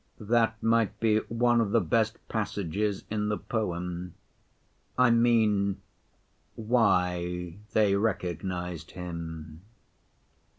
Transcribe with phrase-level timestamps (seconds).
[0.19, 4.15] That might be one of the best passages in the poem.
[4.97, 5.79] I mean,
[6.55, 9.61] why they recognized Him.